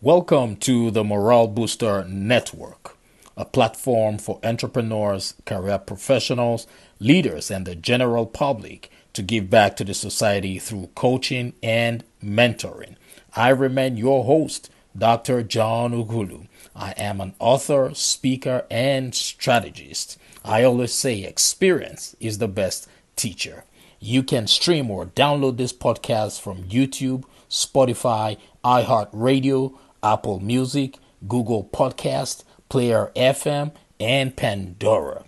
[0.00, 2.96] Welcome to the Morale Booster Network,
[3.36, 6.68] a platform for entrepreneurs, career professionals,
[7.00, 12.94] leaders, and the general public to give back to the society through coaching and mentoring.
[13.34, 15.42] I remain your host, Dr.
[15.42, 16.46] John Ughulu.
[16.76, 20.16] I am an author, speaker, and strategist.
[20.44, 23.64] I always say experience is the best teacher.
[23.98, 32.44] You can stream or download this podcast from YouTube, Spotify, iHeartRadio, Apple Music, Google Podcast,
[32.68, 35.24] Player FM, and Pandora.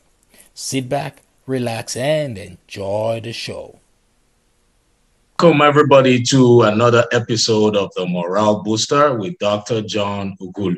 [0.55, 3.79] Sit back, relax, and enjoy the show.
[5.39, 9.81] Welcome, everybody, to another episode of the Morale Booster with Dr.
[9.81, 10.77] John Ughulu.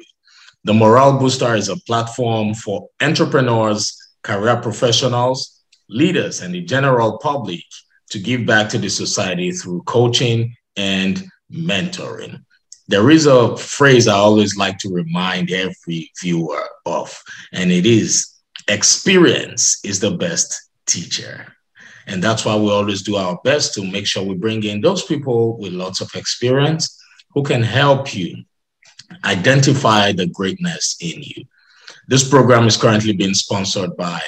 [0.65, 7.65] The Morale Booster is a platform for entrepreneurs, career professionals, leaders, and the general public
[8.11, 12.45] to give back to the society through coaching and mentoring.
[12.89, 17.17] There is a phrase I always like to remind every viewer of,
[17.53, 18.29] and it is
[18.69, 21.47] experience is the best teacher.
[22.07, 25.05] And that's why we always do our best to make sure we bring in those
[25.05, 28.45] people with lots of experience who can help you
[29.25, 31.45] identify the greatness in you.
[32.09, 34.21] This program is currently being sponsored by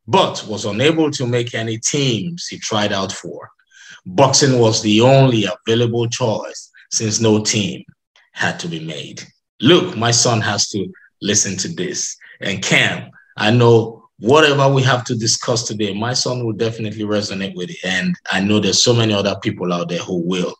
[0.06, 3.50] but was unable to make any teams he tried out for.
[4.05, 7.82] Boxing was the only available choice since no team
[8.34, 9.22] had to be made.
[9.61, 10.87] Look, my son has to
[11.22, 12.17] listen to this.
[12.41, 17.55] And Cam, I know whatever we have to discuss today, my son will definitely resonate
[17.55, 17.78] with it.
[17.84, 20.55] And I know there's so many other people out there who will.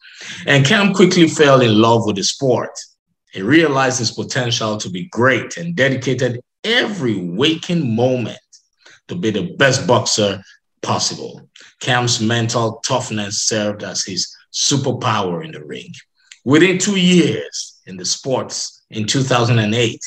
[0.47, 2.71] And Cam quickly fell in love with the sport.
[3.33, 8.39] He realized his potential to be great and dedicated every waking moment
[9.09, 10.43] to be the best boxer
[10.83, 11.49] possible.
[11.81, 15.93] Cam's mental toughness served as his superpower in the ring.
[16.45, 20.01] Within two years in the sports, in 2008,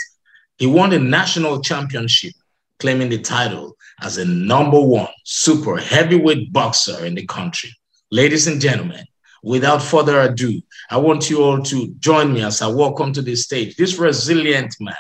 [0.60, 2.34] he won the national championship
[2.80, 7.72] claiming the title as the number one super heavyweight boxer in the country.
[8.12, 9.04] Ladies and gentlemen,
[9.42, 10.62] without further ado,
[10.92, 14.76] I want you all to join me as I welcome to the stage this resilient
[14.80, 14.96] man,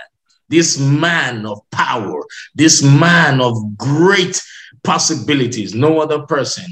[0.49, 2.23] this man of power,
[2.55, 4.41] this man of great
[4.83, 6.65] possibilities, no other person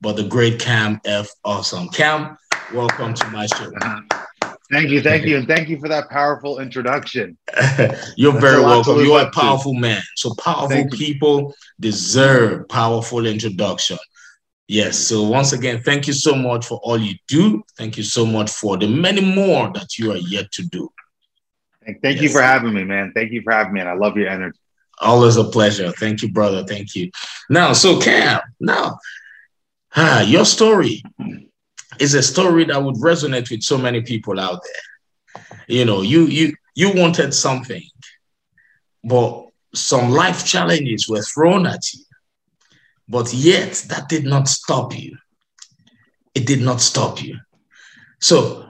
[0.00, 1.28] but the great Cam F.
[1.44, 1.88] Awesome.
[1.88, 2.36] Cam,
[2.74, 3.70] welcome to my show.
[4.70, 7.38] Thank you, thank you, and thank you for that powerful introduction.
[8.16, 8.98] You're That's very welcome.
[9.00, 9.78] You are a powerful to.
[9.78, 10.02] man.
[10.16, 13.98] So powerful people deserve powerful introduction.
[14.66, 14.98] Yes.
[14.98, 17.62] So once again, thank you so much for all you do.
[17.78, 20.90] Thank you so much for the many more that you are yet to do.
[21.84, 22.24] Thank, thank yes.
[22.24, 23.12] you for having me, man.
[23.14, 24.58] Thank you for having me, and I love your energy.
[24.98, 25.92] Always a pleasure.
[25.92, 26.64] Thank you, brother.
[26.64, 27.12] Thank you.
[27.48, 28.98] Now, so Cam, now,
[29.94, 31.04] ah, your story
[31.98, 35.44] is a story that would resonate with so many people out there.
[35.68, 37.82] You know, you you you wanted something,
[39.04, 42.04] but some life challenges were thrown at you.
[43.08, 45.16] But yet that did not stop you.
[46.34, 47.38] It did not stop you.
[48.20, 48.68] So,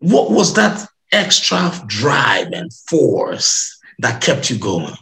[0.00, 4.96] what was that extra drive and force that kept you going?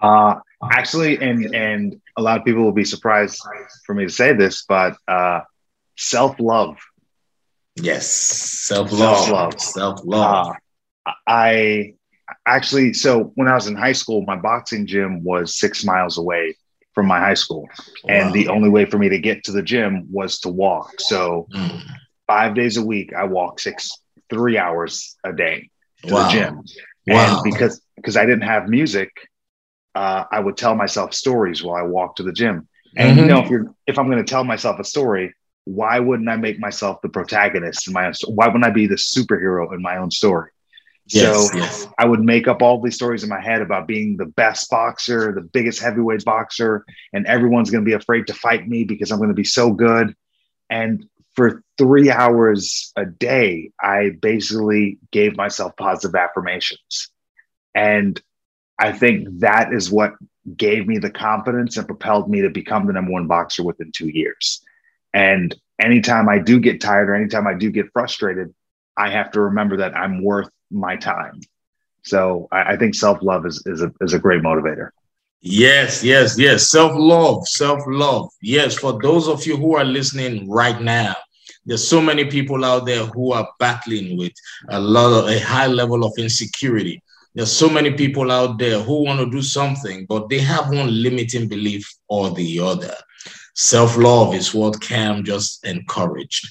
[0.00, 0.36] Uh,
[0.70, 3.40] actually, and and a lot of people will be surprised
[3.84, 5.40] for me to say this, but uh,
[6.00, 6.78] self love.
[7.76, 9.60] Yes, self love.
[9.60, 10.56] Self love.
[11.06, 11.94] Uh, I
[12.46, 16.56] actually, so when I was in high school, my boxing gym was six miles away
[16.94, 17.68] from my high school,
[18.04, 18.14] wow.
[18.14, 21.00] and the only way for me to get to the gym was to walk.
[21.00, 21.80] So mm.
[22.26, 23.90] five days a week, I walk six
[24.28, 25.70] three hours a day
[26.04, 26.24] to wow.
[26.24, 26.62] the gym.
[27.06, 27.42] Wow.
[27.42, 29.10] And because because I didn't have music,
[29.94, 32.68] uh, I would tell myself stories while I walked to the gym.
[32.96, 33.18] And mm-hmm.
[33.20, 35.34] you know, if you're if I'm going to tell myself a story,
[35.64, 38.34] why wouldn't I make myself the protagonist in my own story?
[38.34, 40.50] Why wouldn't I be the superhero in my own story?
[41.06, 41.88] Yes, so yes.
[41.98, 45.32] I would make up all these stories in my head about being the best boxer,
[45.32, 49.18] the biggest heavyweight boxer, and everyone's going to be afraid to fight me because I'm
[49.18, 50.14] going to be so good.
[50.68, 51.04] And
[51.34, 57.10] for three hours a day, I basically gave myself positive affirmations.
[57.74, 58.20] And
[58.78, 60.14] I think that is what
[60.56, 64.08] gave me the confidence and propelled me to become the number one boxer within two
[64.08, 64.64] years.
[65.12, 68.54] And anytime I do get tired or anytime I do get frustrated,
[68.96, 71.40] I have to remember that I'm worth my time.
[72.02, 74.90] So I, I think self love is, is, a, is a great motivator.
[75.42, 76.70] Yes, yes, yes.
[76.70, 78.30] Self love, self love.
[78.42, 81.16] Yes, for those of you who are listening right now,
[81.64, 84.32] there's so many people out there who are battling with
[84.68, 87.02] a lot of a high level of insecurity.
[87.34, 91.02] There's so many people out there who want to do something, but they have one
[91.02, 92.94] limiting belief or the other.
[93.60, 96.50] Self love is what Cam just encouraged.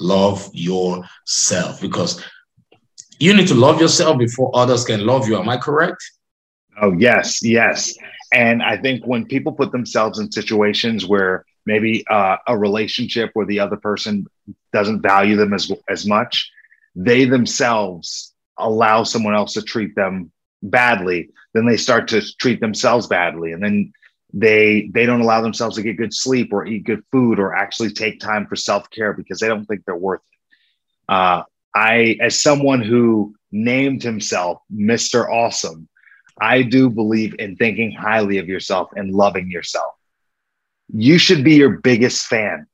[0.00, 2.24] Love yourself because
[3.18, 5.38] you need to love yourself before others can love you.
[5.38, 6.02] Am I correct?
[6.80, 7.94] Oh, yes, yes.
[8.32, 13.46] And I think when people put themselves in situations where maybe uh, a relationship where
[13.46, 14.26] the other person
[14.72, 16.50] doesn't value them as as much,
[16.96, 21.28] they themselves allow someone else to treat them badly.
[21.52, 23.92] Then they start to treat themselves badly, and then
[24.32, 27.90] they they don't allow themselves to get good sleep or eat good food or actually
[27.90, 31.12] take time for self care because they don't think they're worth it.
[31.12, 31.42] Uh,
[31.74, 35.30] I, as someone who named himself Mr.
[35.30, 35.88] Awesome,
[36.40, 39.94] I do believe in thinking highly of yourself and loving yourself.
[40.92, 42.66] You should be your biggest fan.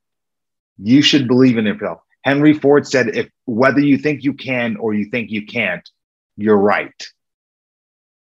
[0.79, 2.01] You should believe in yourself.
[2.23, 5.89] Henry Ford said, if whether you think you can or you think you can't,
[6.37, 7.07] you're right.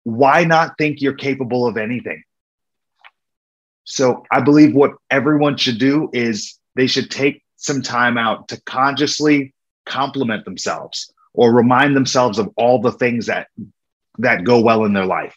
[0.03, 2.23] Why not think you're capable of anything?
[3.89, 8.62] So I believe what everyone should do is they should take some time out to
[8.63, 9.54] consciously
[9.86, 13.48] compliment themselves or remind themselves of all the things that
[14.18, 15.34] that go well in their life.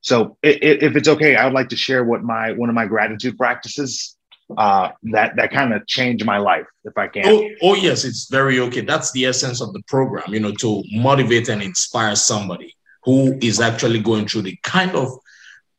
[0.00, 3.38] So if it's okay, I would like to share what my one of my gratitude
[3.38, 4.16] practices
[4.58, 7.22] uh, that that kind of changed my life, if I can.
[7.26, 8.80] Oh, oh yes, it's very okay.
[8.80, 13.60] That's the essence of the program, you know, to motivate and inspire somebody who is
[13.60, 15.16] actually going through the kind of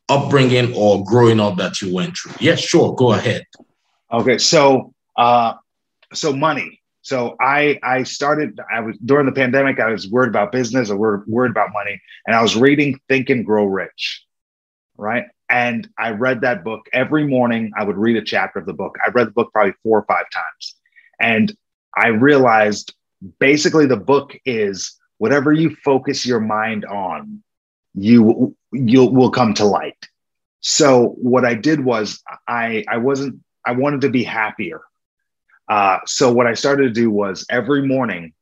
[0.08, 2.32] upbringing or growing up that you went through.
[2.40, 3.44] Yes, sure, go ahead.
[4.12, 5.54] Okay, so uh,
[6.12, 6.80] so money.
[7.02, 10.96] So I I started I was during the pandemic I was worried about business or
[10.96, 14.24] worried, worried about money and I was reading Think and Grow Rich,
[14.96, 15.26] right?
[15.50, 17.72] And I read that book every morning.
[17.76, 18.96] I would read a chapter of the book.
[19.06, 20.76] I read the book probably four or five times,
[21.20, 21.54] and
[21.94, 22.94] I realized
[23.38, 27.42] basically the book is whatever you focus your mind on,
[27.94, 30.08] you you will come to light.
[30.60, 34.82] So what I did was I I wasn't I wanted to be happier
[35.68, 38.32] uh, so what I started to do was every morning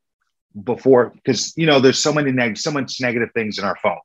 [0.64, 4.00] before, because you know, there's so many neg- so much negative things in our phone.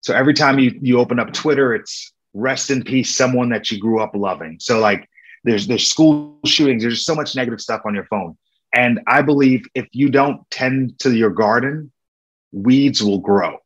[0.00, 3.78] So every time you you open up Twitter, it's rest in peace, someone that you
[3.78, 4.58] grew up loving.
[4.60, 5.08] So like
[5.44, 8.36] there's there's school shootings, there's so much negative stuff on your phone.
[8.74, 11.92] And I believe if you don't tend to your garden,
[12.52, 13.58] weeds will grow.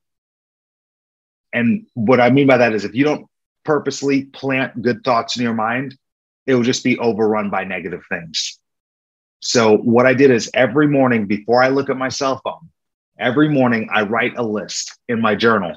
[1.52, 3.26] And what I mean by that is if you don't
[3.64, 5.96] purposely plant good thoughts in your mind,
[6.46, 8.58] it will just be overrun by negative things.
[9.40, 12.68] So what I did is every morning before I look at my cell phone,
[13.18, 15.76] every morning I write a list in my journal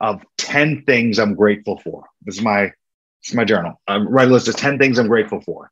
[0.00, 2.04] of 10 things I'm grateful for.
[2.22, 2.72] This is my
[3.22, 3.80] this is my journal.
[3.86, 5.70] I write a list of 10 things I'm grateful for.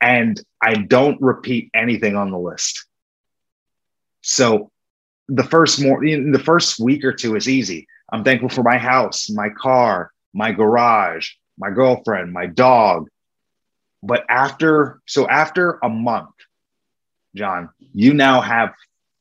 [0.00, 2.86] And I don't repeat anything on the list.
[4.22, 4.70] So
[5.28, 7.86] the first more the first week or two is easy.
[8.12, 13.08] I'm thankful for my house, my car, my garage, my girlfriend, my dog,
[14.02, 16.30] but after, so after a month,
[17.34, 18.72] John, you now have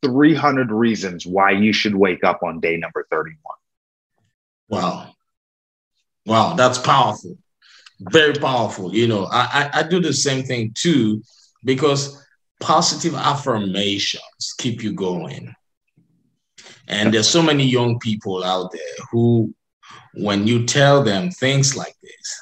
[0.03, 3.38] 300 reasons why you should wake up on day number 31.
[4.69, 5.13] Wow.
[6.25, 7.38] Wow, that's powerful.
[8.00, 8.96] Very powerful.
[8.96, 11.22] You know, I, I, I do the same thing too,
[11.63, 12.25] because
[12.60, 15.53] positive affirmations keep you going.
[16.89, 19.53] And there's so many young people out there who,
[20.15, 22.41] when you tell them things like this,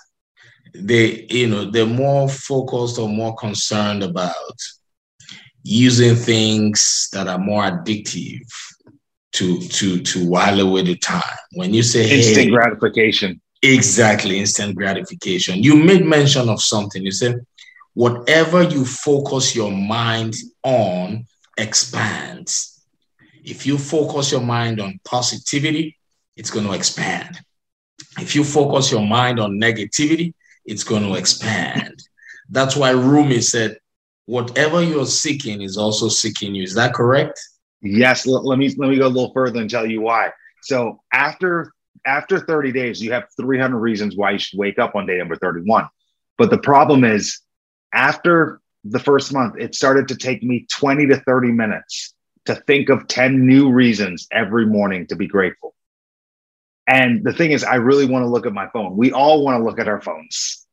[0.74, 4.56] they, you know, they're more focused or more concerned about
[5.64, 8.48] using things that are more addictive
[9.34, 11.38] to to to while away the time.
[11.54, 15.62] When you say instant hey, gratification, exactly instant gratification.
[15.62, 17.04] You made mention of something.
[17.04, 17.46] You said
[17.94, 21.26] whatever you focus your mind on
[21.58, 22.77] expands.
[23.48, 25.98] If you focus your mind on positivity,
[26.36, 27.40] it's going to expand.
[28.20, 30.34] If you focus your mind on negativity,
[30.66, 31.96] it's going to expand.
[32.50, 33.78] That's why Rumi said,
[34.26, 36.64] whatever you're seeking is also seeking you.
[36.64, 37.40] Is that correct?
[37.82, 38.28] Yes.
[38.28, 40.32] Let me let me go a little further and tell you why.
[40.64, 41.72] So after
[42.06, 45.38] after 30 days, you have 300 reasons why you should wake up on day number
[45.38, 45.88] 31.
[46.38, 47.40] But the problem is,
[47.94, 52.14] after the first month, it started to take me 20 to 30 minutes
[52.48, 55.74] to think of 10 new reasons every morning to be grateful.
[56.88, 58.98] And the thing is, I really want to look at my phone.
[58.98, 60.66] We all want to look at our phones.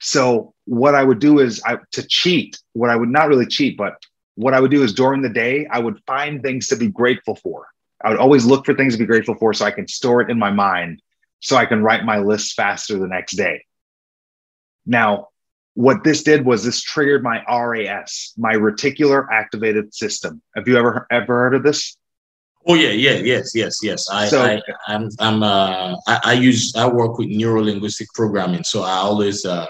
[0.00, 3.76] So what I would do is I to cheat, what I would not really cheat,
[3.76, 3.94] but
[4.34, 7.36] what I would do is during the day, I would find things to be grateful
[7.36, 7.66] for.
[8.02, 10.30] I would always look for things to be grateful for so I can store it
[10.30, 11.02] in my mind
[11.40, 13.64] so I can write my list faster the next day.
[14.86, 15.28] Now,
[15.74, 20.42] what this did was this triggered my RAS, my reticular activated system.
[20.56, 21.96] Have you ever ever heard of this?
[22.66, 24.10] Oh yeah, yeah, yes, yes, yes.
[24.10, 28.64] I, so, I I'm I'm uh I, I use I work with neuro linguistic programming,
[28.64, 29.66] so I always uh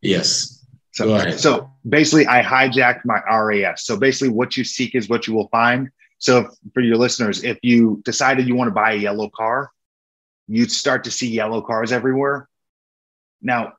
[0.00, 0.64] yes.
[0.92, 3.84] So, so basically, I hijacked my RAS.
[3.84, 5.90] So basically, what you seek is what you will find.
[6.18, 9.72] So for your listeners, if you decided you want to buy a yellow car,
[10.46, 12.48] you'd start to see yellow cars everywhere.
[13.42, 13.72] Now,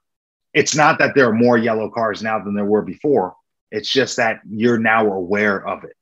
[0.55, 3.35] it's not that there are more yellow cars now than there were before.
[3.71, 5.97] It's just that you're now aware of it.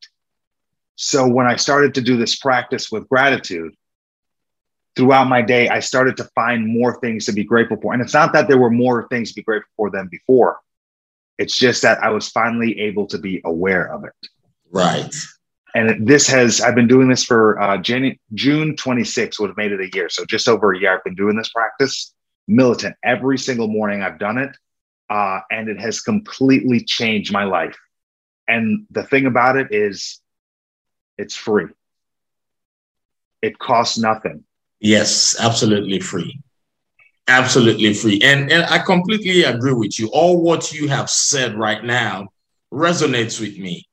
[0.95, 3.73] So when I started to do this practice with gratitude,
[4.95, 7.93] throughout my day, I started to find more things to be grateful for.
[7.93, 10.59] And it's not that there were more things to be grateful for than before.
[11.39, 14.13] It's just that I was finally able to be aware of it.
[14.69, 15.11] Right.
[15.73, 19.71] And this has, I've been doing this for uh, Jan- June 26 would have made
[19.71, 20.09] it a year.
[20.09, 22.13] So just over a year, I've been doing this practice
[22.47, 24.01] militant every single morning.
[24.01, 24.55] I've done it.
[25.09, 27.77] Uh, and it has completely changed my life.
[28.47, 30.19] And the thing about it is,
[31.17, 31.67] it's free.
[33.41, 34.43] It costs nothing.
[34.79, 36.39] Yes, absolutely free.
[37.27, 38.19] Absolutely free.
[38.23, 40.09] And, and I completely agree with you.
[40.11, 42.29] All what you have said right now
[42.73, 43.87] resonates with me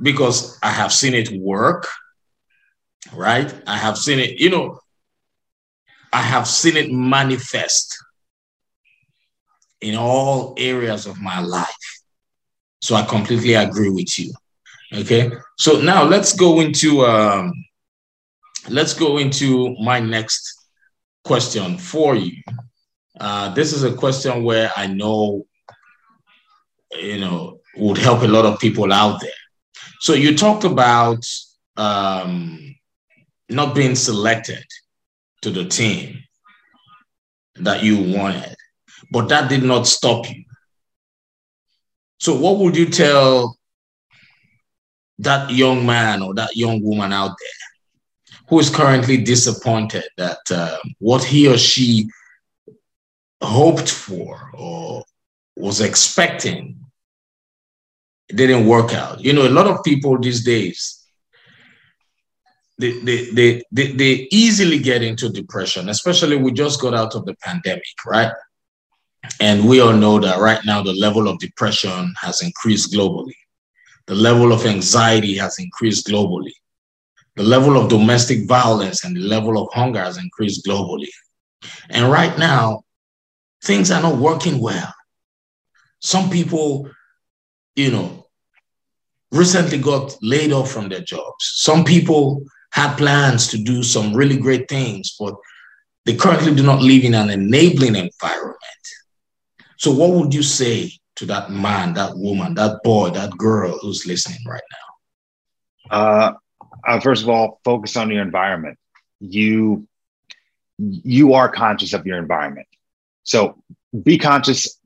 [0.00, 1.86] because I have seen it work,
[3.12, 3.52] right?
[3.66, 4.80] I have seen it, you know,
[6.16, 7.94] I have seen it manifest
[9.82, 11.86] in all areas of my life.
[12.80, 14.32] So I completely agree with you.
[14.94, 15.30] Okay.
[15.58, 17.52] So now let's go into um,
[18.70, 20.42] let's go into my next
[21.22, 22.40] question for you.
[23.20, 25.46] Uh, this is a question where I know,
[26.98, 29.42] you know, would help a lot of people out there.
[30.00, 31.22] So you talked about
[31.76, 32.74] um,
[33.50, 34.64] not being selected
[35.42, 36.22] to the team
[37.56, 38.54] that you wanted,
[39.10, 40.44] but that did not stop you.
[42.18, 43.56] So, what would you tell
[45.18, 50.76] that young man or that young woman out there who is currently disappointed that uh,
[50.98, 52.08] what he or she
[53.42, 55.04] hoped for or
[55.56, 56.78] was expecting
[58.28, 59.20] didn't work out.
[59.20, 60.95] You know, a lot of people these days,
[62.78, 67.34] they, they, they, they, easily get into depression, especially we just got out of the
[67.36, 68.32] pandemic, right?
[69.40, 73.34] And we all know that right now the level of depression has increased globally.
[74.06, 76.52] The level of anxiety has increased globally.
[77.34, 81.08] The level of domestic violence and the level of hunger has increased globally.
[81.90, 82.82] And right now,
[83.64, 84.94] things are not working well.
[86.00, 86.88] Some people
[87.76, 88.26] you know,
[89.30, 91.52] recently got laid off from their jobs.
[91.56, 92.42] Some people
[92.76, 95.34] had plans to do some really great things, but
[96.04, 98.84] they currently do not live in an enabling environment.
[99.78, 104.06] So, what would you say to that man, that woman, that boy, that girl who's
[104.06, 104.68] listening right
[105.90, 105.96] now?
[105.98, 106.32] Uh,
[106.86, 108.78] uh, first of all, focus on your environment.
[109.20, 109.88] You
[110.78, 112.68] you are conscious of your environment.
[113.22, 113.62] So
[114.02, 114.78] be conscious,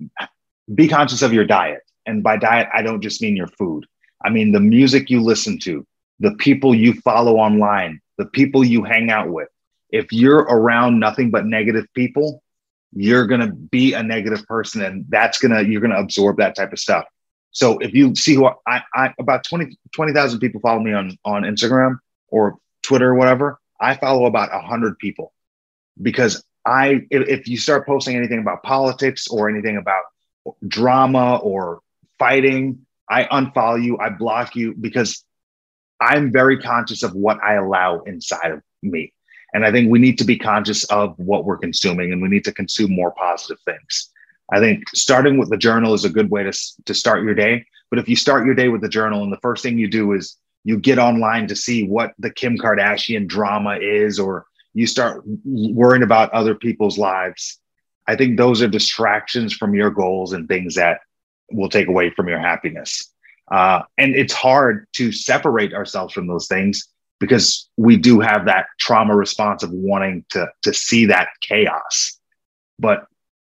[0.72, 1.80] be conscious of your diet.
[2.06, 3.84] And by diet, I don't just mean your food.
[4.24, 5.84] I mean the music you listen to,
[6.20, 9.48] the people you follow online, the people you hang out with.
[9.90, 12.42] If you're around nothing but negative people,
[12.92, 16.36] you're going to be a negative person and that's going to you're going to absorb
[16.38, 17.06] that type of stuff.
[17.52, 21.42] So if you see who I, I about 20 20,000 people follow me on on
[21.42, 21.98] Instagram
[22.28, 23.58] or Twitter or whatever.
[23.80, 25.32] I follow about a 100 people
[26.00, 30.04] because I if, if you start posting anything about politics or anything about
[30.66, 31.80] drama or
[32.18, 35.24] fighting, I unfollow you, I block you because
[36.00, 39.12] I'm very conscious of what I allow inside of me.
[39.52, 42.44] And I think we need to be conscious of what we're consuming and we need
[42.44, 44.10] to consume more positive things.
[44.52, 46.52] I think starting with the journal is a good way to,
[46.84, 47.64] to start your day.
[47.90, 50.12] But if you start your day with the journal and the first thing you do
[50.12, 55.22] is you get online to see what the Kim Kardashian drama is, or you start
[55.44, 57.58] worrying about other people's lives,
[58.06, 61.00] I think those are distractions from your goals and things that
[61.50, 63.12] will take away from your happiness.
[63.50, 66.88] Uh, and it's hard to separate ourselves from those things
[67.18, 72.18] because we do have that trauma response of wanting to, to see that chaos.
[72.78, 73.06] But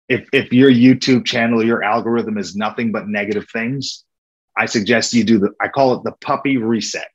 [0.10, 4.04] if, if your YouTube channel, your algorithm is nothing but negative things,
[4.58, 7.08] I suggest you do the, I call it the puppy reset.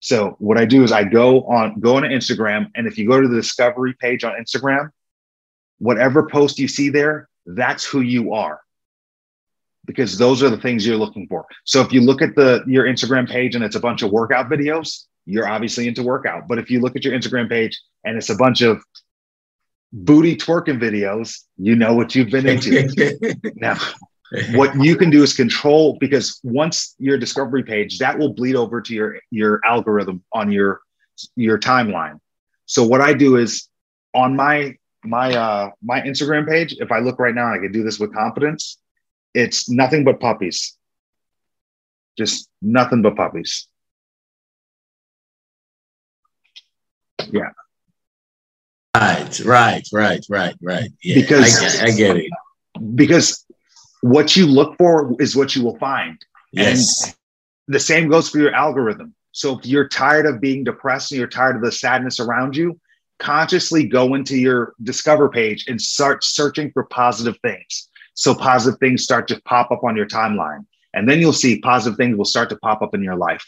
[0.00, 2.70] So what I do is I go on, go on Instagram.
[2.74, 4.90] And if you go to the discovery page on Instagram,
[5.78, 8.60] whatever post you see there, that's who you are
[9.86, 11.44] because those are the things you're looking for.
[11.64, 14.48] So if you look at the your Instagram page and it's a bunch of workout
[14.48, 16.48] videos, you're obviously into workout.
[16.48, 18.82] But if you look at your Instagram page and it's a bunch of
[19.92, 23.34] booty twerking videos, you know what you've been into.
[23.56, 23.76] now,
[24.52, 28.80] what you can do is control because once your discovery page, that will bleed over
[28.80, 30.80] to your your algorithm on your
[31.36, 32.18] your timeline.
[32.66, 33.68] So what I do is
[34.14, 37.82] on my my uh my Instagram page, if I look right now, I can do
[37.82, 38.78] this with confidence.
[39.34, 40.76] It's nothing but puppies.
[42.16, 43.66] Just nothing but puppies.
[47.30, 47.50] Yeah.
[48.94, 50.90] Right, right, right, right, right.
[51.02, 52.30] Yeah, because I get, I get it.
[52.94, 53.44] Because
[54.02, 56.16] what you look for is what you will find.
[56.52, 57.06] Yes.
[57.06, 57.14] And
[57.66, 59.14] the same goes for your algorithm.
[59.32, 62.78] So if you're tired of being depressed and you're tired of the sadness around you,
[63.18, 67.88] consciously go into your discover page and start searching for positive things.
[68.14, 70.66] So positive things start to pop up on your timeline.
[70.92, 73.44] And then you'll see positive things will start to pop up in your life.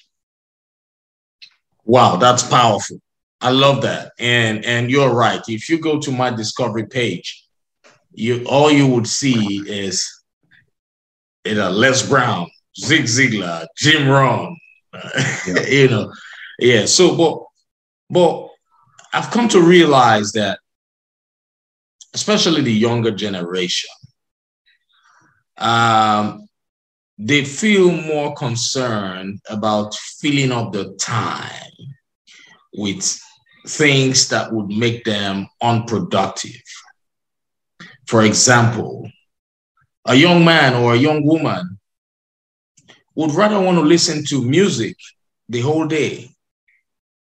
[1.84, 3.00] Wow, that's powerful.
[3.40, 4.12] I love that.
[4.18, 5.42] And and you're right.
[5.48, 7.44] If you go to my discovery page,
[8.12, 10.24] you all you would see is
[11.44, 14.56] you know Les Brown, Zig Ziglar, Jim Rohn,
[15.46, 15.60] yeah.
[15.68, 16.12] you know,
[16.58, 16.86] yeah.
[16.86, 17.42] So, but
[18.10, 18.48] but
[19.12, 20.58] I've come to realize that,
[22.14, 23.90] especially the younger generation,
[25.58, 26.48] um,
[27.18, 31.72] they feel more concerned about filling up the time
[32.74, 33.18] with
[33.66, 36.62] things that would make them unproductive.
[38.06, 39.10] For example,
[40.06, 41.78] a young man or a young woman
[43.14, 44.96] would rather want to listen to music
[45.48, 46.30] the whole day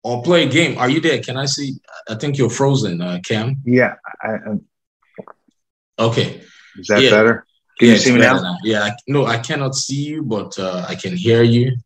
[0.03, 0.77] or play a game.
[0.77, 1.21] Are you there?
[1.21, 1.75] Can I see?
[2.09, 3.57] I think you're frozen, uh, Cam.
[3.65, 3.95] Yeah.
[4.21, 4.37] I,
[5.99, 6.41] okay.
[6.77, 7.09] Is that yeah.
[7.11, 7.45] better?
[7.81, 8.39] Can yeah, you see me now?
[8.39, 8.57] now?
[8.63, 8.83] Yeah.
[8.83, 11.77] I, no, I cannot see you, but uh, I can hear you.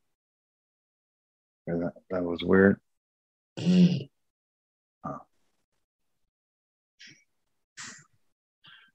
[1.66, 2.82] Yeah, that, that, was weird.
[3.58, 4.10] Mm.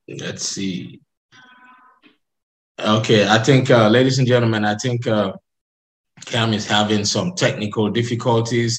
[0.08, 1.00] Let's see.
[2.78, 5.32] Okay, I think, uh, ladies and gentlemen, I think uh,
[6.26, 8.78] Cam is having some technical difficulties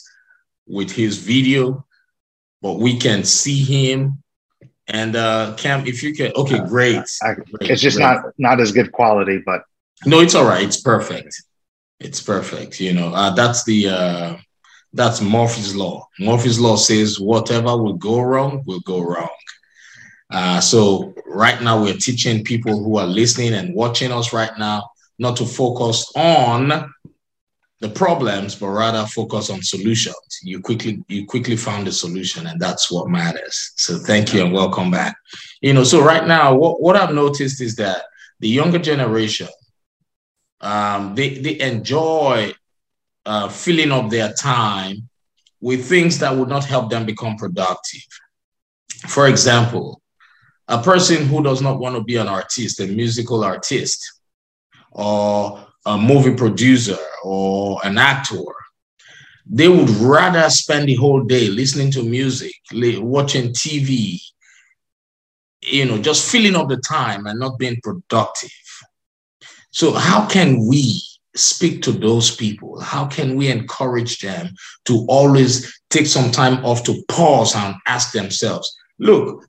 [0.68, 1.88] with his video,
[2.62, 4.22] but we can see him.
[4.88, 7.04] And uh, Cam, if you can, okay, great.
[7.22, 8.04] I, great it's just great.
[8.04, 9.64] not not as good quality, but
[10.06, 10.64] no, it's all right.
[10.64, 11.42] It's perfect.
[12.00, 12.80] It's perfect.
[12.80, 14.38] You know, uh, that's the uh,
[14.94, 16.08] that's Murphy's law.
[16.20, 19.30] Murphy's law says whatever will go wrong will go wrong.
[20.32, 24.90] Uh, so right now we're teaching people who are listening and watching us right now
[25.20, 26.92] not to focus on
[27.82, 30.40] the problems, but rather focus on solutions.
[30.44, 33.74] You quickly you quickly found a solution, and that's what matters.
[33.78, 35.18] So thank you and welcome back.
[35.62, 38.04] You know, so right now what, what I've noticed is that
[38.40, 39.50] the younger generation
[40.62, 42.54] um, they they enjoy
[43.26, 45.10] uh, filling up their time
[45.60, 48.06] with things that would not help them become productive.
[49.08, 50.02] For example,
[50.68, 54.22] a person who does not want to be an artist, a musical artist,
[54.92, 58.44] or a movie producer, or an actor,
[59.46, 64.20] they would rather spend the whole day listening to music, watching TV,
[65.62, 68.52] you know, just filling up the time and not being productive.
[69.72, 71.02] So, how can we
[71.36, 72.80] speak to those people?
[72.80, 74.54] How can we encourage them
[74.86, 79.46] to always take some time off to pause and ask themselves, look,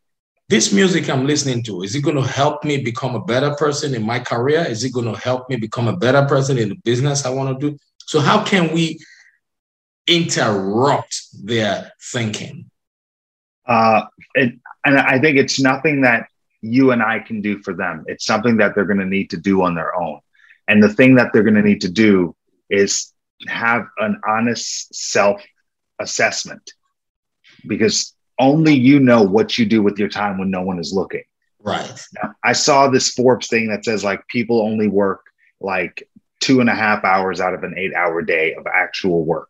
[0.48, 3.94] this music I'm listening to, is it going to help me become a better person
[3.94, 4.64] in my career?
[4.68, 7.59] Is it going to help me become a better person in the business I want
[7.59, 7.78] to do?
[8.07, 8.98] So, how can we
[10.07, 12.70] interrupt their thinking?
[13.66, 14.02] Uh,
[14.35, 16.26] it, and I think it's nothing that
[16.61, 18.05] you and I can do for them.
[18.07, 20.20] It's something that they're going to need to do on their own.
[20.68, 22.37] And the thing that they're going to need to do
[22.70, 23.12] is
[23.48, 25.42] have an honest self
[25.98, 26.72] assessment
[27.66, 31.22] because only you know what you do with your time when no one is looking.
[31.61, 31.90] Right.
[32.20, 35.22] Now, I saw this Forbes thing that says like people only work
[35.61, 36.09] like
[36.40, 39.48] two and a half hours out of an eight hour day of actual work.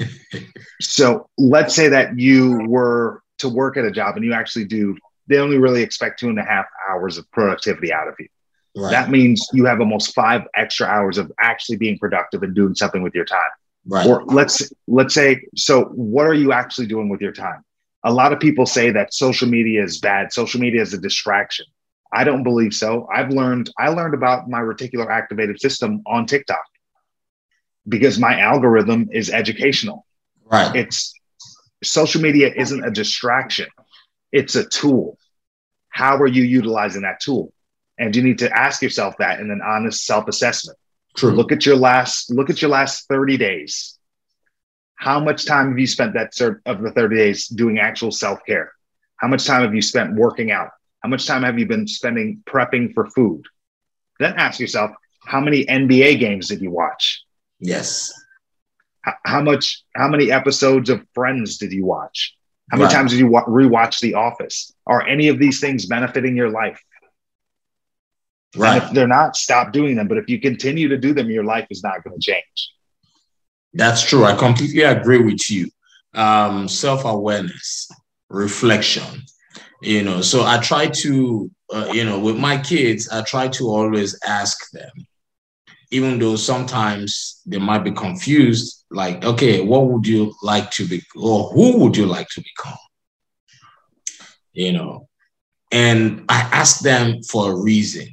[0.80, 4.96] so let's say that you were to work at a job and you actually do,
[5.26, 8.28] they only really expect two and a half hours of productivity out of you.
[8.76, 8.90] Right.
[8.90, 13.02] That means you have almost five extra hours of actually being productive and doing something
[13.02, 13.40] with your time.
[13.86, 14.06] Right.
[14.06, 17.64] Or let's let's say, so what are you actually doing with your time?
[18.04, 20.32] A lot of people say that social media is bad.
[20.32, 21.66] Social media is a distraction.
[22.12, 23.08] I don't believe so.
[23.12, 26.64] I've learned I learned about my reticular activated system on TikTok
[27.88, 30.06] because my algorithm is educational.
[30.44, 30.76] Right.
[30.76, 31.12] It's
[31.82, 33.68] social media isn't a distraction.
[34.32, 35.18] It's a tool.
[35.88, 37.52] How are you utilizing that tool?
[37.98, 40.78] and you need to ask yourself that in an honest self-assessment
[41.16, 41.30] True.
[41.32, 43.98] look at your last look at your last 30 days
[44.96, 46.32] how much time have you spent that
[46.66, 48.72] of the 30 days doing actual self-care?
[49.16, 50.70] How much time have you spent working out?
[51.02, 53.42] How much time have you been spending prepping for food?
[54.18, 54.92] Then ask yourself
[55.26, 57.22] how many nba games did you watch?
[57.58, 58.12] Yes.
[59.02, 62.34] How, how much how many episodes of friends did you watch?
[62.70, 64.72] How many times did you wa- rewatch the office?
[64.86, 66.82] Are any of these things benefiting your life?
[68.56, 68.76] Right.
[68.76, 70.08] And if they're not, stop doing them.
[70.08, 72.72] But if you continue to do them, your life is not going to change.
[73.74, 74.24] That's true.
[74.24, 75.68] I completely agree with you.
[76.14, 77.90] Um, Self awareness,
[78.28, 79.22] reflection.
[79.82, 83.64] You know, so I try to, uh, you know, with my kids, I try to
[83.68, 84.90] always ask them,
[85.90, 91.02] even though sometimes they might be confused, like, okay, what would you like to be,
[91.16, 92.78] or who would you like to become?
[94.52, 95.08] You know,
[95.72, 98.08] and I ask them for a reason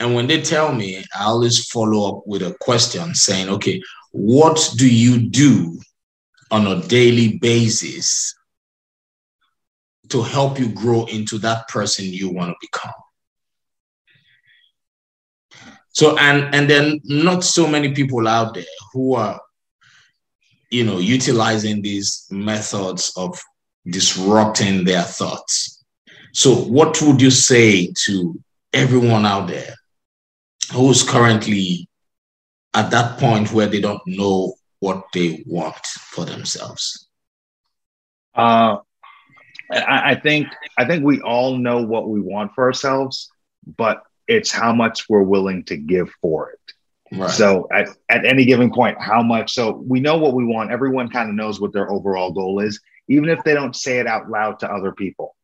[0.00, 3.80] and when they tell me, I always follow up with a question saying, okay,
[4.10, 5.80] what do you do
[6.50, 8.34] on a daily basis
[10.08, 12.92] to help you grow into that person you want to become?
[15.90, 19.40] So, and, and then not so many people out there who are,
[20.70, 23.40] you know, utilizing these methods of
[23.86, 25.84] disrupting their thoughts.
[26.32, 28.40] So, what would you say to
[28.72, 29.74] everyone out there
[30.72, 31.88] who's currently
[32.74, 37.08] at that point where they don't know what they want for themselves?
[38.34, 38.78] Uh,
[39.70, 43.30] I, I think I think we all know what we want for ourselves,
[43.76, 46.58] but it's how much we're willing to give for it.
[47.16, 47.30] Right.
[47.30, 49.52] So at, at any given point, how much?
[49.52, 50.72] So we know what we want.
[50.72, 54.06] Everyone kind of knows what their overall goal is, even if they don't say it
[54.06, 55.36] out loud to other people.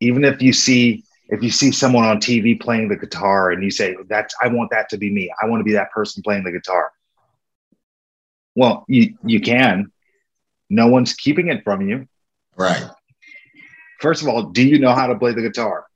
[0.00, 3.70] Even if you see if you see someone on TV playing the guitar and you
[3.70, 5.32] say, that's, I want that to be me.
[5.42, 6.92] I want to be that person playing the guitar.
[8.54, 9.92] Well, you, you can.
[10.70, 12.08] No one's keeping it from you.
[12.56, 12.84] Right.
[14.00, 15.86] First of all, do you know how to play the guitar?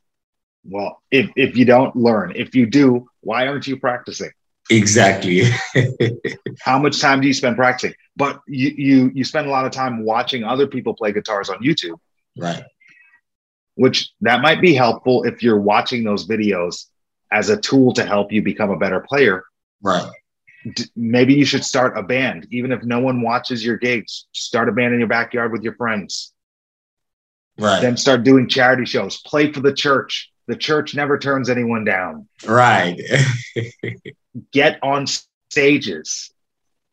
[0.65, 4.31] Well, if, if you don't learn, if you do, why aren't you practicing?
[4.69, 5.45] Exactly.
[6.61, 7.95] how much time do you spend practicing?
[8.15, 11.59] But you, you you spend a lot of time watching other people play guitars on
[11.59, 11.99] YouTube.
[12.37, 12.63] Right
[13.81, 16.85] which that might be helpful if you're watching those videos
[17.33, 19.43] as a tool to help you become a better player.
[19.81, 20.07] Right.
[20.75, 24.27] D- maybe you should start a band, even if no one watches your gigs.
[24.33, 26.35] Start a band in your backyard with your friends.
[27.59, 27.81] Right.
[27.81, 29.23] Then start doing charity shows.
[29.23, 30.31] Play for the church.
[30.47, 32.29] The church never turns anyone down.
[32.47, 33.01] Right.
[34.53, 35.07] Get on
[35.49, 36.31] stages.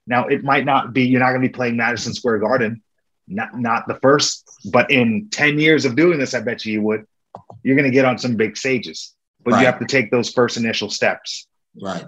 [0.05, 2.81] Now, it might not be, you're not going to be playing Madison Square Garden,
[3.27, 6.81] not not the first, but in 10 years of doing this, I bet you you
[6.83, 7.05] would.
[7.63, 9.13] You're going to get on some big stages,
[9.43, 9.59] but right.
[9.61, 11.47] you have to take those first initial steps.
[11.79, 12.05] Right.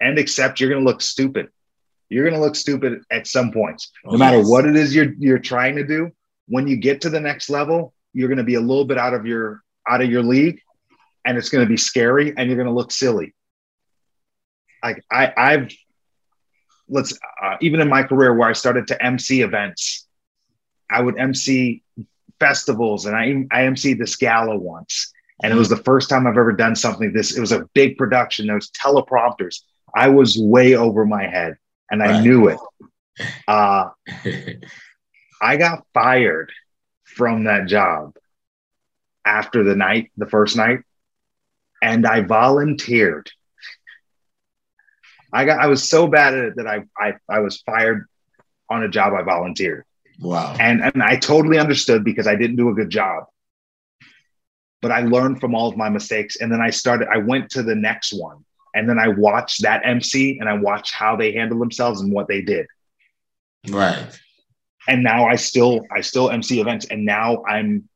[0.00, 1.48] And accept you're going to look stupid.
[2.08, 3.90] You're going to look stupid at some points.
[4.04, 4.48] No oh, matter yes.
[4.48, 6.10] what it is you're you're trying to do,
[6.48, 9.14] when you get to the next level, you're going to be a little bit out
[9.14, 10.60] of your out of your league
[11.24, 13.34] and it's going to be scary and you're going to look silly.
[14.82, 15.76] Like I I've
[16.88, 20.05] let's uh, even in my career where I started to MC events
[20.90, 21.82] I would MC
[22.38, 26.36] festivals, and I I MC this gala once, and it was the first time I've
[26.36, 27.36] ever done something this.
[27.36, 28.46] It was a big production.
[28.46, 29.62] There was teleprompters.
[29.94, 31.56] I was way over my head,
[31.90, 32.22] and I right.
[32.22, 32.58] knew it.
[33.48, 33.88] Uh,
[35.40, 36.52] I got fired
[37.04, 38.14] from that job
[39.24, 40.80] after the night, the first night,
[41.82, 43.30] and I volunteered.
[45.32, 48.06] I got I was so bad at it that I I, I was fired
[48.68, 49.84] on a job I volunteered.
[50.18, 50.56] Wow.
[50.58, 53.24] And and I totally understood because I didn't do a good job.
[54.82, 56.36] But I learned from all of my mistakes.
[56.36, 58.44] And then I started, I went to the next one.
[58.74, 62.28] And then I watched that MC and I watched how they handled themselves and what
[62.28, 62.66] they did.
[63.68, 64.06] Right.
[64.86, 66.86] And now I still I still MC events.
[66.86, 67.88] And now I'm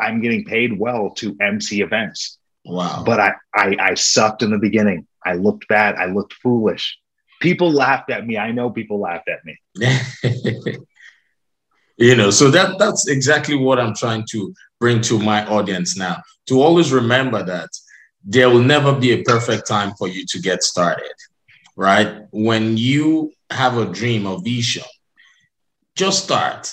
[0.00, 2.38] I'm getting paid well to MC events.
[2.64, 3.02] Wow.
[3.04, 5.06] But I I, I sucked in the beginning.
[5.26, 5.96] I looked bad.
[5.96, 6.96] I looked foolish.
[7.40, 8.38] People laughed at me.
[8.38, 9.58] I know people laughed at me.
[11.98, 16.16] you know so that that's exactly what i'm trying to bring to my audience now
[16.46, 17.68] to always remember that
[18.24, 21.12] there will never be a perfect time for you to get started
[21.78, 22.24] right?
[22.32, 24.82] When you have a dream or vision
[25.94, 26.72] just start.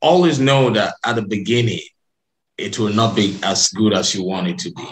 [0.00, 1.80] Always know that at the beginning
[2.56, 4.88] it will not be as good as you want it to be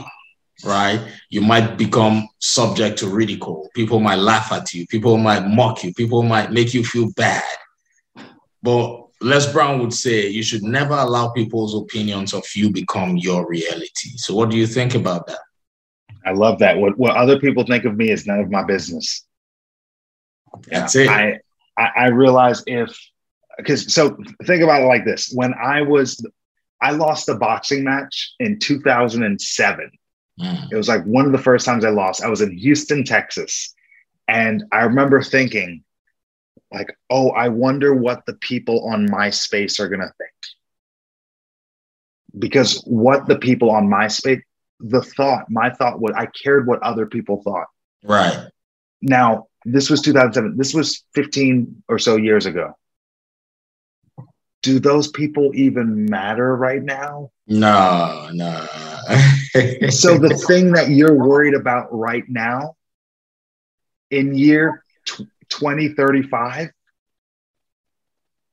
[0.64, 1.00] right?
[1.28, 3.68] You might become subject to ridicule.
[3.74, 4.86] People might laugh at you.
[4.86, 5.92] People might mock you.
[5.92, 7.44] People might make you feel bad.
[8.62, 13.48] But Les Brown would say you should never allow people's opinions of you become your
[13.48, 14.10] reality.
[14.16, 15.40] So, what do you think about that?
[16.24, 16.76] I love that.
[16.76, 19.24] What what other people think of me is none of my business.
[20.68, 21.08] That's it.
[21.08, 21.38] I,
[21.78, 22.98] I I realize if
[23.56, 26.24] because so think about it like this: when I was,
[26.82, 29.90] I lost a boxing match in 2007.
[30.38, 30.72] Mm.
[30.72, 32.22] It was like one of the first times I lost.
[32.22, 33.74] I was in Houston, Texas,
[34.28, 35.84] and I remember thinking
[36.72, 40.30] like, oh, I wonder what the people on MySpace are going to think.
[42.38, 44.42] Because what the people on MySpace,
[44.80, 47.66] the thought, my thought was, I cared what other people thought.
[48.02, 48.48] Right.
[49.00, 50.56] Now, this was 2007.
[50.56, 52.74] This was 15 or so years ago.
[54.62, 57.30] Do those people even matter right now?
[57.46, 58.66] No, no.
[59.90, 62.74] so the thing that you're worried about right now
[64.10, 64.82] in year
[65.50, 66.70] 2035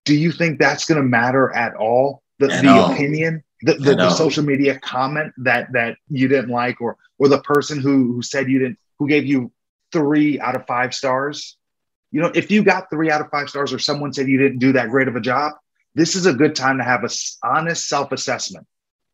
[0.06, 2.22] do you think that's going to matter at all?
[2.40, 2.92] The, at the all.
[2.92, 7.40] opinion the, the, the social media comment that that you didn't like or or the
[7.40, 9.52] person who who said you didn't who gave you
[9.92, 11.58] three out of five stars?
[12.12, 14.60] You know if you got three out of five stars or someone said you didn't
[14.60, 15.54] do that great of a job
[15.96, 17.10] this is a good time to have a
[17.44, 18.66] honest self-assessment.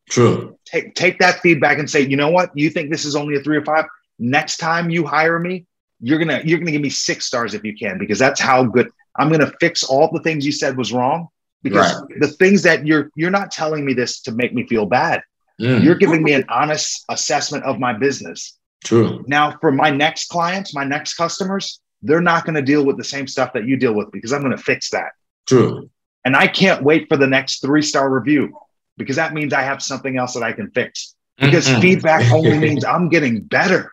[0.08, 0.56] True.
[0.64, 2.50] Take take that feedback and say you know what?
[2.54, 3.84] You think this is only a three or five?
[4.18, 5.66] Next time you hire me
[6.00, 8.90] you're gonna you're gonna give me six stars if you can because that's how good
[9.18, 11.28] i'm gonna fix all the things you said was wrong
[11.62, 12.20] because right.
[12.20, 15.22] the things that you're you're not telling me this to make me feel bad.
[15.60, 15.84] Mm.
[15.84, 18.58] you're giving me an honest assessment of my business.
[18.82, 19.22] True.
[19.26, 23.04] Now for my next clients my next customers they're not going to deal with the
[23.04, 25.12] same stuff that you deal with because i'm going to fix that.
[25.46, 25.90] True.
[26.24, 28.56] And i can't wait for the next three star review
[28.96, 31.14] because that means i have something else that i can fix.
[31.36, 33.92] Because feedback only means i'm getting better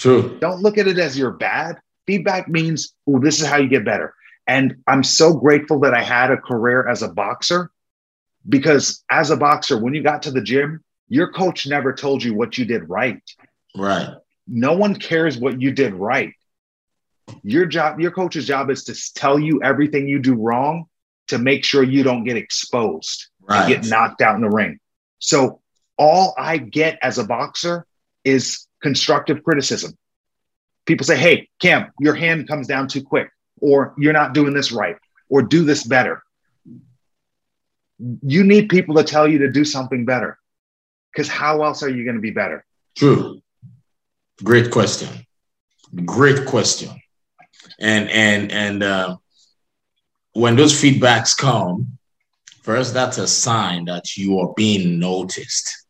[0.00, 0.38] True.
[0.40, 1.78] Don't look at it as you're bad.
[2.06, 4.14] Feedback means, oh, this is how you get better.
[4.46, 7.70] And I'm so grateful that I had a career as a boxer
[8.48, 12.34] because as a boxer, when you got to the gym, your coach never told you
[12.34, 13.22] what you did right.
[13.76, 14.08] Right.
[14.48, 16.32] No one cares what you did right.
[17.42, 20.86] Your job, your coach's job is to tell you everything you do wrong
[21.28, 23.60] to make sure you don't get exposed right.
[23.60, 24.80] and get knocked out in the ring.
[25.18, 25.60] So
[25.98, 27.86] all I get as a boxer
[28.24, 29.96] is constructive criticism.
[30.86, 34.72] People say, hey, Cam, your hand comes down too quick, or you're not doing this
[34.72, 34.96] right,
[35.28, 36.22] or do this better.
[38.22, 40.38] You need people to tell you to do something better
[41.12, 42.64] because how else are you going to be better?
[42.96, 43.40] True.
[44.42, 45.08] Great question.
[46.04, 46.90] Great question.
[47.78, 49.16] And and and uh,
[50.32, 51.98] when those feedbacks come,
[52.62, 55.86] first that's a sign that you are being noticed.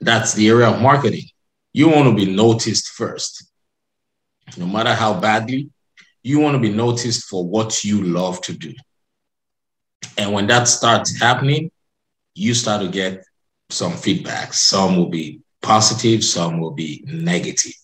[0.00, 1.28] That's the area of marketing
[1.72, 3.44] you want to be noticed first.
[4.56, 5.70] No matter how badly,
[6.22, 8.74] you want to be noticed for what you love to do.
[10.16, 11.70] And when that starts happening,
[12.34, 13.24] you start to get
[13.70, 14.54] some feedback.
[14.54, 17.74] Some will be positive, some will be negative.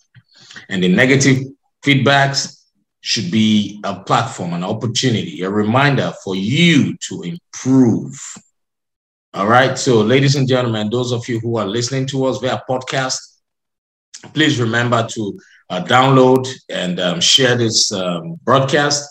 [0.69, 1.45] And the negative
[1.85, 2.63] feedbacks
[3.01, 8.19] should be a platform, an opportunity, a reminder for you to improve.
[9.35, 9.77] All right.
[9.77, 13.19] So, ladies and gentlemen, those of you who are listening to us via podcast,
[14.33, 15.39] please remember to
[15.71, 19.09] uh, download and um, share this um, broadcast.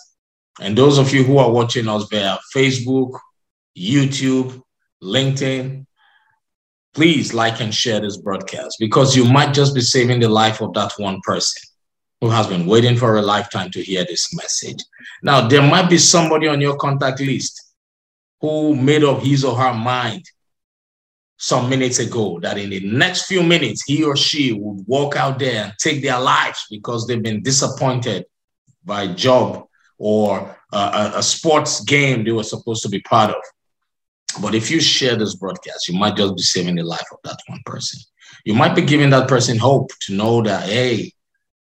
[0.60, 3.18] And those of you who are watching us via Facebook,
[3.76, 4.62] YouTube,
[5.02, 5.86] LinkedIn,
[6.94, 10.72] please like and share this broadcast because you might just be saving the life of
[10.74, 11.60] that one person
[12.20, 14.82] who has been waiting for a lifetime to hear this message.
[15.22, 17.74] Now, there might be somebody on your contact list
[18.40, 20.24] who made up his or her mind
[21.36, 25.38] some minutes ago that in the next few minutes, he or she would walk out
[25.38, 28.24] there and take their lives because they've been disappointed
[28.84, 29.66] by a job
[29.98, 33.42] or a, a sports game they were supposed to be part of.
[34.42, 37.38] But if you share this broadcast, you might just be saving the life of that
[37.46, 38.00] one person.
[38.44, 41.12] You might be giving that person hope to know that, hey,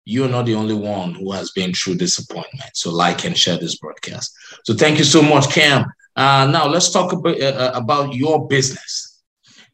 [0.05, 2.71] you're not the only one who has been through disappointment.
[2.75, 4.35] So like and share this broadcast.
[4.65, 5.85] So thank you so much, Cam.
[6.17, 9.12] Uh, now let's talk about, uh, uh, about your business.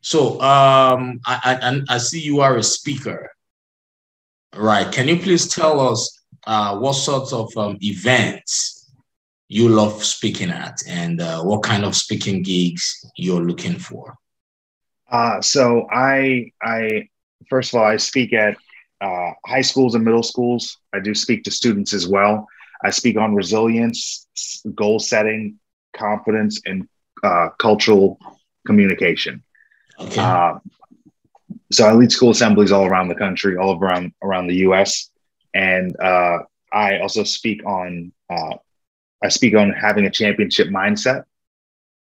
[0.00, 3.30] So um, I, I, I see you are a speaker,
[4.54, 4.90] right?
[4.92, 8.92] Can you please tell us uh, what sorts of um, events
[9.48, 14.14] you love speaking at and uh, what kind of speaking gigs you're looking for?
[15.10, 17.08] Uh, so I, I
[17.48, 18.56] first of all, I speak at
[19.00, 20.78] uh, high schools and middle schools.
[20.92, 22.46] I do speak to students as well.
[22.84, 24.26] I speak on resilience,
[24.74, 25.58] goal setting,
[25.96, 26.88] confidence, and
[27.22, 28.18] uh, cultural
[28.66, 29.42] communication.
[30.00, 30.20] Okay.
[30.20, 30.58] Uh,
[31.70, 35.10] so I lead school assemblies all around the country, all around around the U.S.
[35.54, 36.38] And uh,
[36.72, 38.54] I also speak on uh,
[39.22, 41.24] I speak on having a championship mindset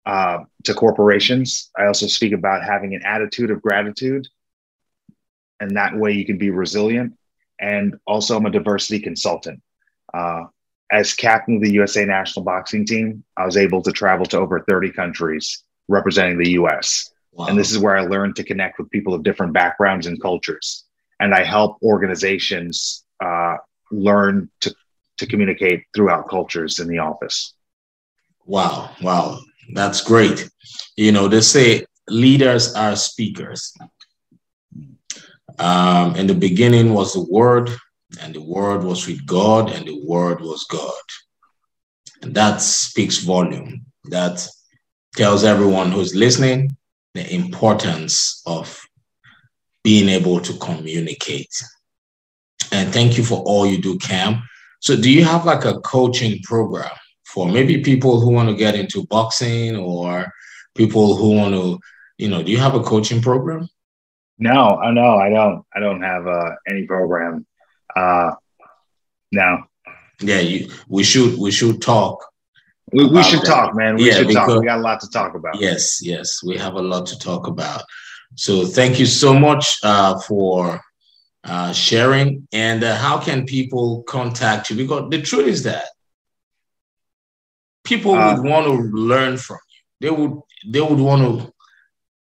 [0.07, 1.71] uh, to corporations.
[1.79, 4.27] I also speak about having an attitude of gratitude
[5.61, 7.15] and that way you can be resilient.
[7.61, 9.61] And also, I'm a diversity consultant.
[10.15, 10.45] Uh,
[10.91, 14.65] as captain of the USA national boxing team, I was able to travel to over
[14.69, 17.11] 30 countries representing the US.
[17.39, 17.47] Wow.
[17.47, 20.85] And this is where I learned to connect with people of different backgrounds and cultures.
[21.21, 23.59] And I help organizations uh,
[23.93, 24.75] learn to,
[25.19, 27.55] to communicate throughout cultures in the office.
[28.45, 29.39] Wow, wow,
[29.73, 30.51] that's great.
[30.97, 33.73] You know, they say leaders are speakers.
[35.61, 37.71] Um, in the beginning was the Word,
[38.21, 41.07] and the Word was with God, and the Word was God.
[42.23, 43.87] And that speaks volume.
[44.07, 44.45] That
[45.15, 46.77] tells everyone who's listening
[47.15, 48.81] the importance of
[49.83, 51.63] being able to communicate.
[52.73, 54.43] And thank you for all you do, Cam.
[54.81, 56.91] So, do you have like a coaching program
[57.25, 60.33] for maybe people who want to get into boxing or
[60.77, 61.79] people who want to,
[62.19, 63.69] you know, do you have a coaching program?
[64.39, 65.65] No, I know I don't.
[65.75, 67.47] I don't have uh, any program.
[67.95, 68.33] Uh,
[69.33, 69.65] no.
[70.21, 70.71] Yeah, you.
[70.89, 71.39] We should.
[71.39, 72.25] We should talk.
[72.93, 73.47] We, we should that.
[73.47, 73.97] talk, man.
[73.97, 74.61] We yeah, should because, talk.
[74.61, 75.61] We got a lot to talk about.
[75.61, 77.83] Yes, yes, we have a lot to talk about.
[78.35, 80.81] So thank you so much uh, for
[81.45, 82.47] uh, sharing.
[82.53, 84.77] And uh, how can people contact you?
[84.77, 85.87] Because the truth is that
[87.85, 89.81] people uh, would want to learn from you.
[90.01, 90.41] They would.
[90.67, 91.53] They would want to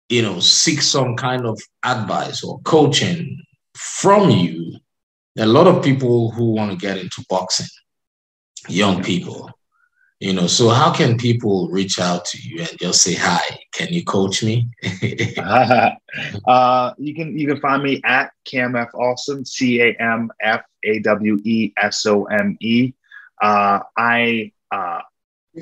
[0.10, 3.41] you know, seek some kind of advice or coaching
[3.76, 4.78] from you.
[5.38, 7.67] a lot of people who want to get into boxing,
[8.67, 9.52] young people,
[10.19, 10.47] you know.
[10.47, 13.41] So how can people reach out to you and just say hi?
[13.71, 14.67] Can you coach me?
[15.38, 20.62] uh, you can you can find me at Cam F Awesome C A M F
[20.84, 22.93] A W E S O M E.
[23.41, 25.01] Uh, I uh,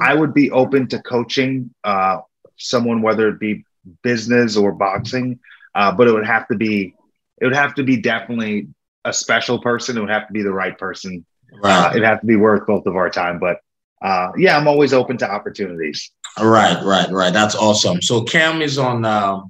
[0.01, 2.19] I would be open to coaching uh,
[2.57, 3.65] someone, whether it be
[4.01, 5.39] business or boxing,
[5.75, 6.95] uh, but it would have to be
[7.39, 8.69] it would have to be definitely
[9.03, 9.97] a special person.
[9.97, 11.25] It would have to be the right person.
[11.61, 11.87] Right.
[11.87, 13.39] Uh, it'd have to be worth both of our time.
[13.39, 13.59] But
[14.01, 16.11] uh, yeah, I'm always open to opportunities.
[16.39, 17.33] Right, right, right.
[17.33, 18.01] That's awesome.
[18.01, 19.41] So Cam is on uh,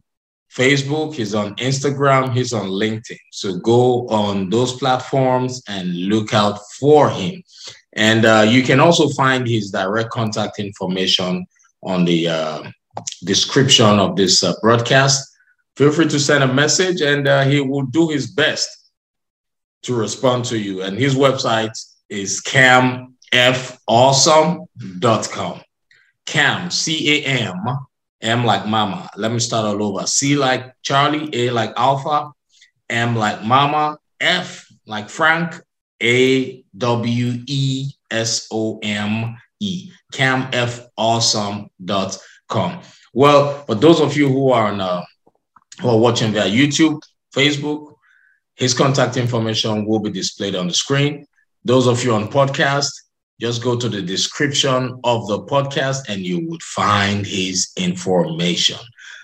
[0.56, 3.18] Facebook, he's on Instagram, he's on LinkedIn.
[3.32, 7.44] So go on those platforms and look out for him.
[7.94, 11.46] And uh, you can also find his direct contact information
[11.84, 12.64] on the uh,
[13.24, 15.30] description of this uh, broadcast.
[15.76, 18.70] Feel free to send a message and uh, he will do his best
[19.84, 20.84] to respond to you.
[20.84, 21.78] And his website
[22.10, 22.40] is
[23.32, 25.62] camfawesome.com.
[26.26, 27.64] Cam, C A M,
[28.22, 29.10] M like mama.
[29.16, 30.08] Let me start all over.
[30.08, 32.32] C like Charlie, A like Alpha,
[32.90, 35.62] M like mama, F like Frank,
[36.02, 39.92] A W E S O M E.
[40.14, 42.82] Camfawesome.com.
[43.14, 45.04] Well, for those of you who are on, uh,
[45.82, 47.00] who are watching via YouTube,
[47.34, 47.94] Facebook,
[48.56, 51.28] his contact information will be displayed on the screen.
[51.64, 52.92] Those of you on podcast,
[53.40, 58.80] just go to the description of the podcast and you would find his information.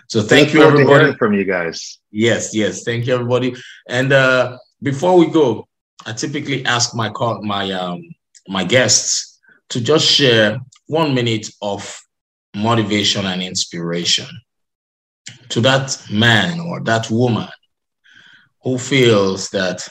[0.08, 1.14] So thank you, everybody.
[1.16, 2.00] from you guys.
[2.12, 2.84] Yes, yes.
[2.84, 3.56] Thank you, everybody.
[3.88, 5.68] And uh, before we go,
[6.06, 8.02] I typically ask my call, my um,
[8.48, 9.40] my guests
[9.70, 12.02] to just share one minute of
[12.54, 14.28] motivation and inspiration
[15.48, 17.48] to that man or that woman
[18.64, 19.88] who feels that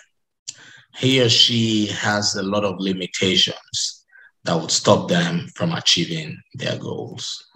[0.96, 3.99] he or she has a lot of limitations
[4.44, 7.46] that would stop them from achieving their goals?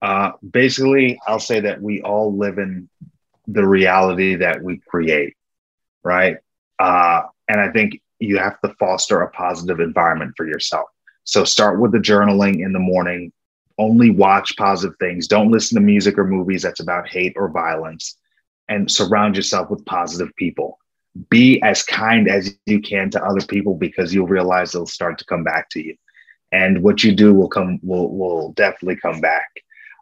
[0.00, 2.88] Uh, basically, I'll say that we all live in
[3.46, 5.36] the reality that we create,
[6.02, 6.38] right?
[6.78, 10.88] Uh, and I think you have to foster a positive environment for yourself.
[11.24, 13.32] So start with the journaling in the morning.
[13.78, 15.28] Only watch positive things.
[15.28, 18.16] Don't listen to music or movies that's about hate or violence.
[18.68, 20.78] And surround yourself with positive people.
[21.28, 25.24] Be as kind as you can to other people because you'll realize they'll start to
[25.26, 25.96] come back to you.
[26.52, 29.48] And what you do will come will will definitely come back.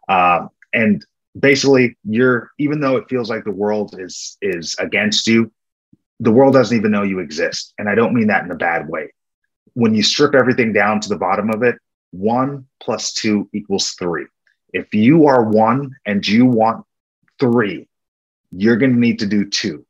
[0.07, 1.05] Uh, and
[1.37, 5.51] basically, you're even though it feels like the world is is against you,
[6.19, 7.73] the world doesn't even know you exist.
[7.77, 9.11] And I don't mean that in a bad way.
[9.73, 11.75] When you strip everything down to the bottom of it,
[12.11, 14.27] one plus two equals three.
[14.73, 16.85] If you are one and you want
[17.39, 17.87] three,
[18.51, 19.85] you're going to need to do two,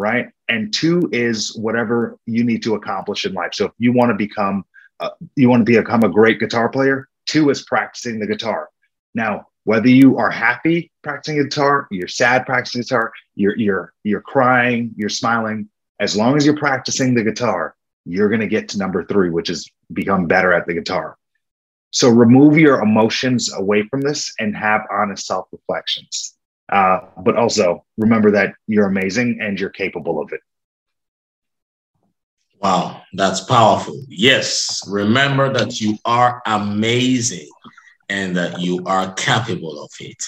[0.00, 0.30] right?
[0.48, 3.52] And two is whatever you need to accomplish in life.
[3.52, 4.64] So if you want to become,
[4.98, 8.70] uh, you want to become a great guitar player, two is practicing the guitar.
[9.14, 14.94] Now, whether you are happy practicing guitar, you're sad practicing guitar, you're you're you're crying,
[14.96, 15.68] you're smiling,
[16.00, 17.76] as long as you're practicing the guitar,
[18.06, 21.18] you're going to get to number 3, which is become better at the guitar.
[21.90, 26.38] So remove your emotions away from this and have honest self-reflections.
[26.70, 30.40] Uh, but also remember that you're amazing and you're capable of it.
[32.62, 34.04] Wow, that's powerful.
[34.08, 37.48] Yes, remember that you are amazing
[38.08, 40.22] and that you are capable of it.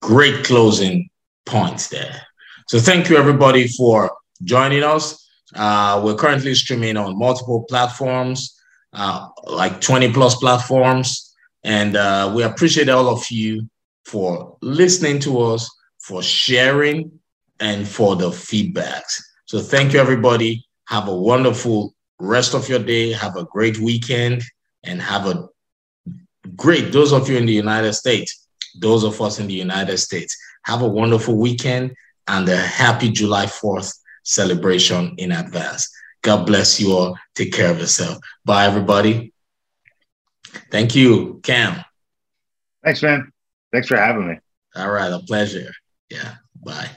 [0.00, 1.10] Great closing
[1.44, 2.22] points there.
[2.68, 5.28] So, thank you everybody for joining us.
[5.54, 8.56] Uh, we're currently streaming on multiple platforms,
[8.92, 11.34] uh, like 20 plus platforms.
[11.64, 13.68] And uh, we appreciate all of you
[14.10, 17.12] for listening to us, for sharing,
[17.60, 19.22] and for the feedbacks.
[19.46, 20.66] So, thank you everybody.
[20.88, 23.12] Have a wonderful rest of your day.
[23.12, 24.42] Have a great weekend
[24.82, 25.46] and have a
[26.56, 26.92] great.
[26.92, 28.48] Those of you in the United States,
[28.80, 31.94] those of us in the United States, have a wonderful weekend
[32.26, 35.88] and a happy July 4th celebration in advance.
[36.22, 37.16] God bless you all.
[37.34, 38.18] Take care of yourself.
[38.44, 39.32] Bye, everybody.
[40.70, 41.84] Thank you, Cam.
[42.82, 43.32] Thanks, man.
[43.72, 44.38] Thanks for having me.
[44.76, 45.72] All right, a pleasure.
[46.10, 46.90] Yeah, bye.